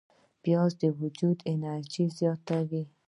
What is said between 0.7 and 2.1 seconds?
د وجود انرژي